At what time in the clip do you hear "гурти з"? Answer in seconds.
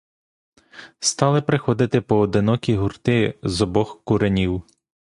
2.75-3.61